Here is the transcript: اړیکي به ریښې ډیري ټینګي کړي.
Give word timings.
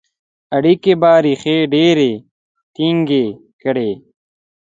اړیکي 0.55 0.93
به 1.01 1.11
ریښې 1.23 1.57
ډیري 1.73 2.13
ټینګي 2.73 3.25
کړي. 3.61 3.91